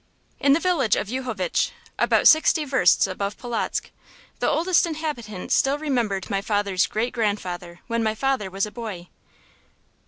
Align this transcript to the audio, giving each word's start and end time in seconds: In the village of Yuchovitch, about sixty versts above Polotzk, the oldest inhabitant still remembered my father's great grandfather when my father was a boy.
In 0.39 0.53
the 0.53 0.59
village 0.59 0.95
of 0.95 1.09
Yuchovitch, 1.09 1.69
about 1.99 2.27
sixty 2.27 2.65
versts 2.65 3.05
above 3.05 3.37
Polotzk, 3.37 3.91
the 4.39 4.49
oldest 4.49 4.87
inhabitant 4.87 5.51
still 5.51 5.77
remembered 5.77 6.27
my 6.27 6.41
father's 6.41 6.87
great 6.87 7.13
grandfather 7.13 7.81
when 7.85 8.01
my 8.01 8.15
father 8.15 8.49
was 8.49 8.65
a 8.65 8.71
boy. 8.71 9.09